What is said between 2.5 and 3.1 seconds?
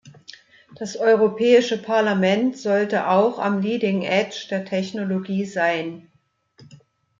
sollte